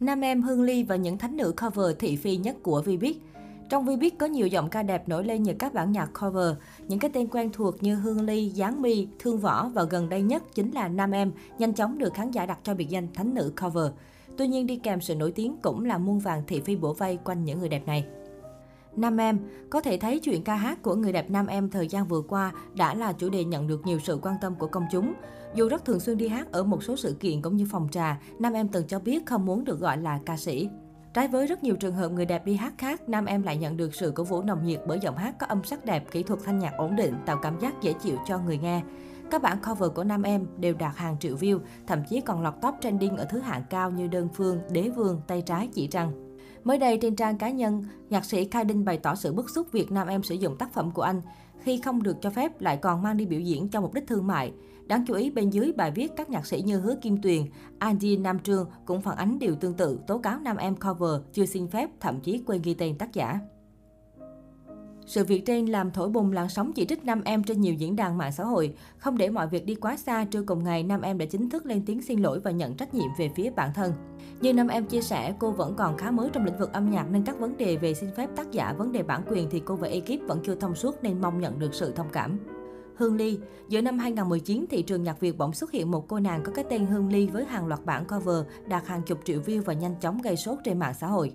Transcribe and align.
Nam 0.00 0.20
em 0.20 0.42
Hương 0.42 0.62
Ly 0.62 0.82
và 0.82 0.96
những 0.96 1.18
thánh 1.18 1.36
nữ 1.36 1.54
cover 1.62 1.96
thị 1.98 2.16
phi 2.16 2.36
nhất 2.36 2.56
của 2.62 2.82
Vbiz. 2.86 3.14
Trong 3.68 3.86
Vbiz 3.86 4.10
có 4.18 4.26
nhiều 4.26 4.46
giọng 4.46 4.70
ca 4.70 4.82
đẹp 4.82 5.08
nổi 5.08 5.24
lên 5.24 5.42
nhờ 5.42 5.52
các 5.58 5.74
bản 5.74 5.92
nhạc 5.92 6.10
cover. 6.20 6.56
Những 6.88 6.98
cái 6.98 7.10
tên 7.14 7.26
quen 7.28 7.50
thuộc 7.52 7.82
như 7.82 7.94
Hương 7.94 8.20
Ly, 8.20 8.50
Giáng 8.50 8.82
My, 8.82 9.08
Thương 9.18 9.38
Võ 9.38 9.68
và 9.68 9.84
gần 9.84 10.08
đây 10.08 10.22
nhất 10.22 10.42
chính 10.54 10.70
là 10.70 10.88
Nam 10.88 11.10
Em, 11.10 11.32
nhanh 11.58 11.74
chóng 11.74 11.98
được 11.98 12.14
khán 12.14 12.30
giả 12.30 12.46
đặt 12.46 12.58
cho 12.62 12.74
biệt 12.74 12.88
danh 12.88 13.08
thánh 13.14 13.34
nữ 13.34 13.52
cover. 13.62 13.86
Tuy 14.36 14.46
nhiên 14.46 14.66
đi 14.66 14.76
kèm 14.76 15.00
sự 15.00 15.14
nổi 15.14 15.32
tiếng 15.32 15.56
cũng 15.62 15.84
là 15.84 15.98
muôn 15.98 16.18
vàng 16.18 16.42
thị 16.46 16.60
phi 16.60 16.76
bổ 16.76 16.92
vây 16.92 17.18
quanh 17.24 17.44
những 17.44 17.58
người 17.58 17.68
đẹp 17.68 17.86
này. 17.86 18.04
Nam 18.98 19.16
Em, 19.16 19.38
có 19.70 19.80
thể 19.80 19.98
thấy 19.98 20.18
chuyện 20.18 20.44
ca 20.44 20.54
hát 20.54 20.82
của 20.82 20.94
người 20.94 21.12
đẹp 21.12 21.30
Nam 21.30 21.46
Em 21.46 21.70
thời 21.70 21.88
gian 21.88 22.08
vừa 22.08 22.20
qua 22.20 22.52
đã 22.74 22.94
là 22.94 23.12
chủ 23.12 23.30
đề 23.30 23.44
nhận 23.44 23.66
được 23.66 23.86
nhiều 23.86 23.98
sự 23.98 24.18
quan 24.22 24.36
tâm 24.40 24.54
của 24.54 24.66
công 24.66 24.84
chúng. 24.92 25.14
Dù 25.54 25.68
rất 25.68 25.84
thường 25.84 26.00
xuyên 26.00 26.18
đi 26.18 26.28
hát 26.28 26.52
ở 26.52 26.64
một 26.64 26.82
số 26.82 26.96
sự 26.96 27.16
kiện 27.20 27.42
cũng 27.42 27.56
như 27.56 27.66
phòng 27.70 27.88
trà, 27.90 28.20
Nam 28.38 28.52
Em 28.52 28.68
từng 28.68 28.86
cho 28.86 28.98
biết 28.98 29.26
không 29.26 29.46
muốn 29.46 29.64
được 29.64 29.80
gọi 29.80 29.96
là 29.96 30.20
ca 30.26 30.36
sĩ. 30.36 30.68
Trái 31.14 31.28
với 31.28 31.46
rất 31.46 31.62
nhiều 31.62 31.76
trường 31.76 31.94
hợp 31.94 32.08
người 32.08 32.26
đẹp 32.26 32.46
đi 32.46 32.54
hát 32.54 32.74
khác, 32.78 33.08
Nam 33.08 33.24
Em 33.24 33.42
lại 33.42 33.56
nhận 33.56 33.76
được 33.76 33.94
sự 33.94 34.12
cổ 34.14 34.24
vũ 34.24 34.42
nồng 34.42 34.64
nhiệt 34.64 34.80
bởi 34.86 34.98
giọng 35.02 35.16
hát 35.16 35.38
có 35.38 35.46
âm 35.46 35.64
sắc 35.64 35.84
đẹp, 35.84 36.04
kỹ 36.10 36.22
thuật 36.22 36.40
thanh 36.44 36.58
nhạc 36.58 36.72
ổn 36.76 36.96
định, 36.96 37.14
tạo 37.26 37.38
cảm 37.42 37.60
giác 37.60 37.82
dễ 37.82 37.92
chịu 37.92 38.16
cho 38.26 38.38
người 38.38 38.58
nghe. 38.58 38.82
Các 39.30 39.42
bản 39.42 39.58
cover 39.68 39.90
của 39.94 40.04
Nam 40.04 40.22
Em 40.22 40.46
đều 40.58 40.74
đạt 40.74 40.96
hàng 40.96 41.16
triệu 41.20 41.36
view, 41.36 41.58
thậm 41.86 42.02
chí 42.08 42.20
còn 42.20 42.42
lọt 42.42 42.54
top 42.62 42.74
trending 42.80 43.16
ở 43.16 43.24
thứ 43.24 43.38
hạng 43.38 43.62
cao 43.70 43.90
như 43.90 44.06
Đơn 44.06 44.28
Phương, 44.34 44.60
Đế 44.70 44.88
Vương, 44.88 45.20
Tay 45.26 45.42
Trái, 45.42 45.68
Chỉ 45.72 45.86
Trăng. 45.86 46.27
Mới 46.64 46.78
đây 46.78 46.98
trên 46.98 47.16
trang 47.16 47.38
cá 47.38 47.50
nhân, 47.50 47.84
nhạc 48.10 48.24
sĩ 48.24 48.44
Khai 48.44 48.64
Đinh 48.64 48.84
bày 48.84 48.98
tỏ 48.98 49.14
sự 49.14 49.32
bức 49.32 49.50
xúc 49.50 49.72
việc 49.72 49.92
nam 49.92 50.08
em 50.08 50.22
sử 50.22 50.34
dụng 50.34 50.56
tác 50.56 50.74
phẩm 50.74 50.90
của 50.90 51.02
anh 51.02 51.22
khi 51.62 51.80
không 51.80 52.02
được 52.02 52.16
cho 52.20 52.30
phép 52.30 52.60
lại 52.60 52.76
còn 52.76 53.02
mang 53.02 53.16
đi 53.16 53.26
biểu 53.26 53.40
diễn 53.40 53.68
cho 53.68 53.80
mục 53.80 53.94
đích 53.94 54.06
thương 54.06 54.26
mại. 54.26 54.52
Đáng 54.86 55.04
chú 55.06 55.14
ý 55.14 55.30
bên 55.30 55.50
dưới 55.50 55.72
bài 55.72 55.90
viết 55.90 56.12
các 56.16 56.30
nhạc 56.30 56.46
sĩ 56.46 56.62
như 56.62 56.78
Hứa 56.80 56.94
Kim 57.02 57.22
Tuyền, 57.22 57.42
Andy 57.78 58.16
Nam 58.16 58.38
Trương 58.38 58.70
cũng 58.84 59.00
phản 59.00 59.16
ánh 59.16 59.38
điều 59.38 59.56
tương 59.56 59.74
tự, 59.74 59.98
tố 60.06 60.18
cáo 60.18 60.38
nam 60.40 60.56
em 60.56 60.76
cover 60.76 61.22
chưa 61.32 61.46
xin 61.46 61.68
phép, 61.68 61.90
thậm 62.00 62.20
chí 62.20 62.42
quên 62.46 62.62
ghi 62.62 62.74
tên 62.74 62.98
tác 62.98 63.12
giả. 63.12 63.40
Sự 65.08 65.24
việc 65.24 65.46
trên 65.46 65.66
làm 65.66 65.90
thổi 65.90 66.08
bùng 66.08 66.32
làn 66.32 66.48
sóng 66.48 66.72
chỉ 66.72 66.84
trích 66.84 67.04
nam 67.04 67.22
em 67.24 67.44
trên 67.44 67.60
nhiều 67.60 67.74
diễn 67.74 67.96
đàn 67.96 68.18
mạng 68.18 68.32
xã 68.32 68.44
hội. 68.44 68.74
Không 68.98 69.18
để 69.18 69.28
mọi 69.30 69.46
việc 69.46 69.66
đi 69.66 69.74
quá 69.74 69.96
xa, 69.96 70.24
trưa 70.24 70.42
cùng 70.42 70.64
ngày, 70.64 70.82
nam 70.82 71.00
em 71.00 71.18
đã 71.18 71.26
chính 71.26 71.50
thức 71.50 71.66
lên 71.66 71.82
tiếng 71.86 72.02
xin 72.02 72.20
lỗi 72.20 72.40
và 72.40 72.50
nhận 72.50 72.74
trách 72.74 72.94
nhiệm 72.94 73.08
về 73.18 73.30
phía 73.36 73.50
bản 73.50 73.70
thân. 73.74 73.92
Như 74.40 74.52
nam 74.52 74.68
em 74.68 74.86
chia 74.86 75.00
sẻ, 75.00 75.34
cô 75.38 75.50
vẫn 75.50 75.74
còn 75.74 75.96
khá 75.96 76.10
mới 76.10 76.30
trong 76.32 76.44
lĩnh 76.44 76.58
vực 76.58 76.72
âm 76.72 76.90
nhạc 76.90 77.10
nên 77.10 77.22
các 77.24 77.38
vấn 77.38 77.56
đề 77.56 77.76
về 77.76 77.94
xin 77.94 78.10
phép 78.16 78.30
tác 78.36 78.52
giả, 78.52 78.72
vấn 78.72 78.92
đề 78.92 79.02
bản 79.02 79.22
quyền 79.28 79.50
thì 79.50 79.62
cô 79.64 79.76
và 79.76 79.88
ekip 79.88 80.28
vẫn 80.28 80.40
chưa 80.44 80.54
thông 80.54 80.74
suốt 80.74 81.02
nên 81.02 81.20
mong 81.20 81.40
nhận 81.40 81.58
được 81.58 81.74
sự 81.74 81.92
thông 81.92 82.08
cảm. 82.12 82.38
Hương 82.96 83.16
Ly 83.16 83.38
Giữa 83.68 83.80
năm 83.80 83.98
2019, 83.98 84.64
thị 84.70 84.82
trường 84.82 85.02
nhạc 85.02 85.20
Việt 85.20 85.38
bỗng 85.38 85.52
xuất 85.52 85.70
hiện 85.70 85.90
một 85.90 86.08
cô 86.08 86.20
nàng 86.20 86.42
có 86.42 86.52
cái 86.52 86.64
tên 86.70 86.86
Hương 86.86 87.12
Ly 87.12 87.26
với 87.26 87.44
hàng 87.44 87.66
loạt 87.66 87.84
bản 87.84 88.04
cover 88.04 88.46
đạt 88.66 88.86
hàng 88.86 89.02
chục 89.02 89.18
triệu 89.24 89.40
view 89.40 89.62
và 89.62 89.72
nhanh 89.72 89.94
chóng 90.00 90.22
gây 90.22 90.36
sốt 90.36 90.58
trên 90.64 90.78
mạng 90.78 90.94
xã 91.00 91.06
hội. 91.06 91.32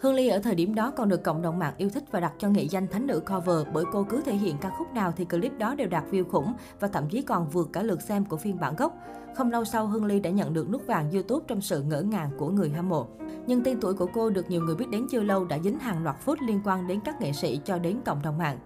Hương 0.00 0.14
Ly 0.14 0.28
ở 0.28 0.38
thời 0.38 0.54
điểm 0.54 0.74
đó 0.74 0.90
còn 0.90 1.08
được 1.08 1.22
cộng 1.22 1.42
đồng 1.42 1.58
mạng 1.58 1.74
yêu 1.76 1.90
thích 1.90 2.04
và 2.10 2.20
đặt 2.20 2.32
cho 2.38 2.48
nghệ 2.48 2.62
danh 2.62 2.86
thánh 2.88 3.06
nữ 3.06 3.20
cover 3.20 3.66
bởi 3.74 3.84
cô 3.92 4.04
cứ 4.04 4.22
thể 4.24 4.34
hiện 4.34 4.56
ca 4.60 4.70
khúc 4.78 4.94
nào 4.94 5.12
thì 5.16 5.24
clip 5.24 5.58
đó 5.58 5.74
đều 5.74 5.88
đạt 5.88 6.04
view 6.10 6.24
khủng 6.24 6.52
và 6.80 6.88
thậm 6.88 7.08
chí 7.08 7.22
còn 7.22 7.48
vượt 7.48 7.68
cả 7.72 7.82
lượt 7.82 8.02
xem 8.02 8.24
của 8.24 8.36
phiên 8.36 8.60
bản 8.60 8.76
gốc. 8.76 8.94
Không 9.34 9.50
lâu 9.50 9.64
sau, 9.64 9.86
Hương 9.86 10.04
Ly 10.04 10.20
đã 10.20 10.30
nhận 10.30 10.52
được 10.52 10.70
nút 10.70 10.86
vàng 10.86 11.10
YouTube 11.10 11.44
trong 11.48 11.60
sự 11.60 11.82
ngỡ 11.82 12.02
ngàng 12.02 12.30
của 12.38 12.48
người 12.48 12.70
hâm 12.70 12.88
mộ. 12.88 13.06
Nhưng 13.46 13.64
tên 13.64 13.80
tuổi 13.80 13.94
của 13.94 14.06
cô 14.14 14.30
được 14.30 14.50
nhiều 14.50 14.62
người 14.62 14.76
biết 14.76 14.88
đến 14.90 15.06
chưa 15.10 15.22
lâu 15.22 15.44
đã 15.44 15.58
dính 15.58 15.78
hàng 15.78 16.04
loạt 16.04 16.16
phốt 16.20 16.42
liên 16.42 16.60
quan 16.64 16.86
đến 16.86 17.00
các 17.04 17.20
nghệ 17.20 17.32
sĩ 17.32 17.60
cho 17.64 17.78
đến 17.78 18.00
cộng 18.04 18.22
đồng 18.22 18.38
mạng. 18.38 18.58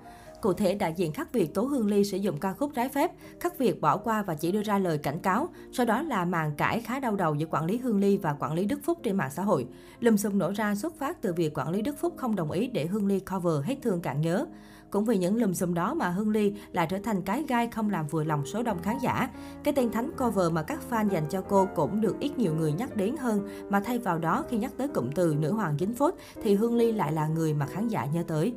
Cụ 0.44 0.52
thể, 0.52 0.74
đại 0.74 0.94
diện 0.96 1.12
Khắc 1.12 1.32
Việt 1.32 1.54
tố 1.54 1.62
Hương 1.62 1.86
Ly 1.86 2.04
sử 2.04 2.16
dụng 2.16 2.38
ca 2.38 2.52
khúc 2.52 2.70
trái 2.74 2.88
phép, 2.88 3.10
Khắc 3.40 3.58
Việt 3.58 3.80
bỏ 3.80 3.96
qua 3.96 4.22
và 4.22 4.34
chỉ 4.34 4.52
đưa 4.52 4.62
ra 4.62 4.78
lời 4.78 4.98
cảnh 4.98 5.18
cáo. 5.18 5.48
Sau 5.72 5.86
đó 5.86 6.02
là 6.02 6.24
màn 6.24 6.52
cãi 6.56 6.80
khá 6.80 7.00
đau 7.00 7.16
đầu 7.16 7.34
giữa 7.34 7.46
quản 7.50 7.64
lý 7.64 7.76
Hương 7.76 8.00
Ly 8.00 8.16
và 8.16 8.36
quản 8.40 8.52
lý 8.52 8.64
Đức 8.64 8.80
Phúc 8.82 8.98
trên 9.02 9.16
mạng 9.16 9.30
xã 9.30 9.42
hội. 9.42 9.66
Lùm 10.00 10.16
xùm 10.16 10.38
nổ 10.38 10.52
ra 10.52 10.74
xuất 10.74 10.98
phát 10.98 11.22
từ 11.22 11.32
việc 11.32 11.58
quản 11.58 11.70
lý 11.70 11.82
Đức 11.82 11.98
Phúc 11.98 12.14
không 12.16 12.36
đồng 12.36 12.50
ý 12.50 12.66
để 12.66 12.86
Hương 12.86 13.06
Ly 13.06 13.20
cover 13.20 13.64
hết 13.64 13.76
thương 13.82 14.00
cạn 14.00 14.20
nhớ. 14.20 14.46
Cũng 14.90 15.04
vì 15.04 15.18
những 15.18 15.36
lùm 15.36 15.52
xùm 15.52 15.74
đó 15.74 15.94
mà 15.94 16.08
Hương 16.08 16.30
Ly 16.30 16.54
lại 16.72 16.86
trở 16.90 16.98
thành 16.98 17.22
cái 17.22 17.44
gai 17.48 17.68
không 17.68 17.90
làm 17.90 18.06
vừa 18.06 18.24
lòng 18.24 18.46
số 18.46 18.62
đông 18.62 18.83
khán 18.83 18.98
giả. 18.98 19.28
Cái 19.64 19.74
tên 19.74 19.90
thánh 19.90 20.10
cover 20.18 20.52
mà 20.52 20.62
các 20.62 20.80
fan 20.90 21.08
dành 21.08 21.24
cho 21.30 21.40
cô 21.40 21.68
cũng 21.74 22.00
được 22.00 22.20
ít 22.20 22.38
nhiều 22.38 22.54
người 22.54 22.72
nhắc 22.72 22.96
đến 22.96 23.16
hơn, 23.16 23.48
mà 23.70 23.80
thay 23.80 23.98
vào 23.98 24.18
đó 24.18 24.44
khi 24.48 24.58
nhắc 24.58 24.72
tới 24.77 24.88
cụm 24.88 25.10
từ 25.14 25.36
nữ 25.38 25.52
hoàng 25.52 25.77
dính 25.78 25.94
phốt 25.94 26.14
thì 26.42 26.54
Hương 26.54 26.77
Ly 26.77 26.92
lại 26.92 27.12
là 27.12 27.28
người 27.28 27.54
mà 27.54 27.66
khán 27.66 27.88
giả 27.88 28.04
nhớ 28.04 28.22
tới. 28.27 28.54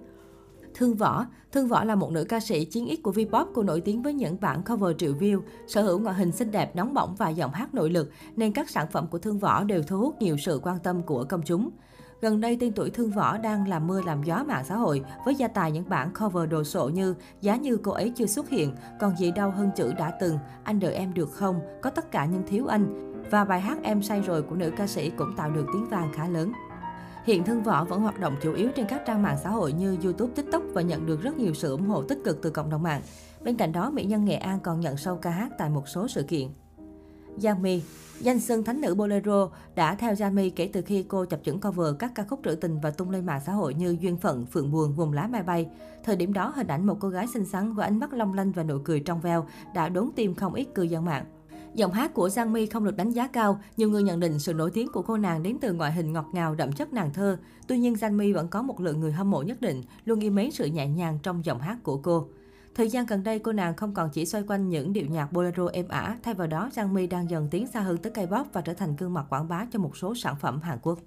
Thương 0.78 0.96
Võ 0.96 1.26
Thương 1.52 1.68
Võ 1.68 1.84
là 1.84 1.96
một 1.96 2.12
nữ 2.12 2.24
ca 2.24 2.40
sĩ 2.40 2.66
chiến 2.66 2.86
ít 2.86 2.96
của 3.04 3.12
Vpop. 3.12 3.48
Cô 3.54 3.64
nổi 3.64 3.82
tiếng 3.82 4.02
với 4.02 4.14
những 4.14 4.38
bản 4.42 4.64
cover 4.64 4.98
triệu 4.98 5.14
view, 5.14 5.42
sở 5.68 5.82
hữu 5.82 6.00
ngoại 6.00 6.16
hình 6.16 6.32
xinh 6.32 6.52
đẹp, 6.52 6.76
nóng 6.76 6.94
bỏng 6.94 7.16
và 7.16 7.30
giọng 7.30 7.52
hát 7.54 7.74
nội 7.74 7.90
lực, 7.90 8.12
nên 8.36 8.54
các 8.54 8.70
sản 8.70 8.88
phẩm 8.92 9.08
của 9.08 9.20
Thương 9.20 9.40
Võ 9.40 9.64
đều 9.64 9.84
thu 9.84 9.98
hút 9.98 10.16
nhiều 10.20 10.38
sự 10.38 10.60
quan 10.64 10.80
tâm 10.84 11.02
của 11.04 11.26
công 11.30 11.42
chúng. 11.46 11.70
Gần 12.22 12.42
đây, 12.42 12.58
tên 12.60 12.74
tuổi 12.74 12.90
Thương 12.90 13.12
Võ 13.12 13.38
đang 13.38 13.68
làm 13.68 13.88
mưa 13.88 14.02
làm 14.02 14.24
gió 14.24 14.44
mạng 14.48 14.66
xã 14.68 14.76
hội 14.76 15.04
với 15.26 15.36
gia 15.36 15.48
tài 15.48 15.72
những 15.72 15.90
bản 15.90 16.14
cover 16.20 16.50
đồ 16.50 16.64
sộ 16.64 16.90
như 16.90 17.16
Giá 17.42 17.56
như 17.56 17.78
cô 17.78 17.92
ấy 17.92 18.14
chưa 18.16 18.26
xuất 18.26 18.50
hiện, 18.50 18.76
còn 19.00 19.18
gì 19.18 19.32
đau 19.32 19.52
hơn 19.52 19.70
chữ 19.76 19.94
đã 19.98 20.12
từng, 20.20 20.38
anh 20.64 20.80
đợi 20.80 20.94
em 20.94 21.14
được 21.14 21.32
không, 21.32 21.60
có 21.82 21.90
tất 21.90 22.12
cả 22.12 22.26
nhưng 22.26 22.44
thiếu 22.48 22.68
anh. 22.68 23.14
Và 23.32 23.46
bài 23.46 23.62
hát 23.62 23.78
Em 23.84 24.04
say 24.04 24.22
rồi 24.22 24.42
của 24.42 24.56
nữ 24.56 24.72
ca 24.78 24.88
sĩ 24.88 25.10
cũng 25.10 25.36
tạo 25.38 25.52
được 25.52 25.66
tiếng 25.74 25.90
vang 25.90 26.12
khá 26.14 26.28
lớn. 26.28 26.52
Hiện 27.28 27.44
Thương 27.44 27.64
Võ 27.64 27.84
vẫn 27.84 28.02
hoạt 28.02 28.20
động 28.20 28.36
chủ 28.42 28.54
yếu 28.54 28.70
trên 28.76 28.86
các 28.90 29.02
trang 29.06 29.24
mạng 29.24 29.38
xã 29.44 29.50
hội 29.50 29.74
như 29.74 29.98
YouTube, 30.04 30.34
TikTok 30.36 30.62
và 30.74 30.82
nhận 30.82 31.06
được 31.06 31.22
rất 31.22 31.38
nhiều 31.38 31.54
sự 31.54 31.72
ủng 31.72 31.88
hộ 31.88 32.04
tích 32.04 32.20
cực 32.24 32.42
từ 32.42 32.50
cộng 32.50 32.70
đồng 32.70 32.84
mạng. 32.84 33.02
Bên 33.42 33.58
cạnh 33.58 33.72
đó, 33.72 33.90
mỹ 33.90 34.04
nhân 34.04 34.26
Nghệ 34.26 34.36
An 34.36 34.60
còn 34.60 34.80
nhận 34.80 34.98
sâu 34.98 35.16
ca 35.16 35.30
hát 35.30 35.52
tại 35.58 35.70
một 35.70 35.88
số 35.88 36.08
sự 36.08 36.24
kiện. 36.24 36.48
Giang 37.38 37.62
My 37.62 37.84
Danh 38.20 38.40
xưng 38.40 38.64
thánh 38.64 38.82
nữ 38.82 38.96
Bolero 38.96 39.50
đã 39.76 39.96
theo 39.96 40.16
Giang 40.16 40.36
My 40.36 40.50
kể 40.50 40.70
từ 40.74 40.82
khi 40.82 41.04
cô 41.04 41.26
chập 41.26 41.40
chững 41.44 41.62
cover 41.62 41.88
các 42.00 42.12
ca 42.16 42.24
khúc 42.24 42.40
trữ 42.46 42.56
tình 42.56 42.80
và 42.80 42.92
tung 42.92 43.10
lên 43.10 43.26
mạng 43.26 43.42
xã 43.46 43.52
hội 43.52 43.74
như 43.74 43.98
Duyên 44.02 44.18
phận, 44.18 44.46
Phượng 44.46 44.72
buồn, 44.72 44.94
Vùng 44.94 45.14
lá 45.14 45.28
mai 45.28 45.44
bay. 45.44 45.70
Thời 46.04 46.16
điểm 46.16 46.34
đó, 46.34 46.54
hình 46.56 46.68
ảnh 46.68 46.86
một 46.86 46.98
cô 47.00 47.10
gái 47.10 47.28
xinh 47.28 47.46
xắn 47.46 47.74
với 47.74 47.88
ánh 47.88 48.00
mắt 48.00 48.14
long 48.14 48.34
lanh 48.34 48.52
và 48.52 48.64
nụ 48.64 48.78
cười 48.84 49.00
trong 49.00 49.22
veo 49.22 49.46
đã 49.74 49.90
đốn 49.90 50.10
tim 50.16 50.36
không 50.36 50.54
ít 50.54 50.68
cư 50.76 50.84
dân 50.84 51.06
mạng. 51.06 51.26
Giọng 51.78 51.94
hát 51.94 52.14
của 52.14 52.30
Giang 52.30 52.54
My 52.54 52.66
không 52.66 52.86
được 52.86 52.98
đánh 52.98 53.12
giá 53.12 53.28
cao, 53.28 53.60
nhiều 53.78 53.90
người 53.90 54.04
nhận 54.04 54.20
định 54.20 54.40
sự 54.40 54.54
nổi 54.54 54.72
tiếng 54.72 54.88
của 54.94 55.02
cô 55.02 55.18
nàng 55.18 55.44
đến 55.44 55.58
từ 55.62 55.74
ngoại 55.74 55.92
hình 55.92 56.14
ngọt 56.14 56.26
ngào 56.32 56.56
đậm 56.56 56.72
chất 56.72 56.94
nàng 56.94 57.14
thơ. 57.14 57.38
Tuy 57.68 57.80
nhiên 57.80 57.96
Giang 57.96 58.18
My 58.18 58.34
vẫn 58.34 58.48
có 58.48 58.62
một 58.62 58.82
lượng 58.82 59.00
người 59.00 59.12
hâm 59.12 59.32
mộ 59.32 59.42
nhất 59.42 59.62
định, 59.62 59.84
luôn 60.06 60.20
yêu 60.20 60.32
mến 60.32 60.52
sự 60.52 60.66
nhẹ 60.66 60.88
nhàng 60.88 61.20
trong 61.24 61.46
giọng 61.46 61.60
hát 61.60 61.78
của 61.84 61.98
cô. 61.98 62.28
Thời 62.76 62.90
gian 62.90 63.06
gần 63.06 63.24
đây, 63.24 63.40
cô 63.40 63.52
nàng 63.52 63.76
không 63.76 63.94
còn 63.94 64.10
chỉ 64.10 64.26
xoay 64.26 64.44
quanh 64.48 64.70
những 64.70 64.94
điệu 64.94 65.06
nhạc 65.06 65.32
bolero 65.32 65.68
êm 65.68 65.88
ả, 65.88 66.18
thay 66.24 66.34
vào 66.34 66.48
đó 66.48 66.70
Giang 66.74 66.94
My 66.94 67.08
đang 67.08 67.30
dần 67.30 67.48
tiến 67.52 67.68
xa 67.68 67.80
hơn 67.82 67.98
tới 67.98 68.12
K-pop 68.12 68.46
và 68.54 68.62
trở 68.62 68.74
thành 68.74 68.96
gương 68.96 69.14
mặt 69.14 69.26
quảng 69.30 69.48
bá 69.48 69.66
cho 69.72 69.80
một 69.80 69.98
số 69.98 70.16
sản 70.16 70.36
phẩm 70.42 70.62
Hàn 70.62 70.80
Quốc. 70.82 71.00